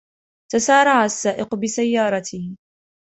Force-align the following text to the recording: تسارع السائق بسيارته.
تسارع 0.51 1.05
السائق 1.05 1.55
بسيارته. 1.55 2.55